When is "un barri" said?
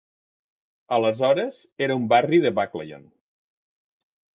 2.03-2.43